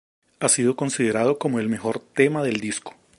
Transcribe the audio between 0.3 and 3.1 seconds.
Ha sido considerado como "el mejor tema del disco".